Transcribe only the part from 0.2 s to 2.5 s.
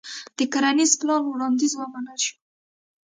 د کرنيز پلان وړانديز ومنل شو.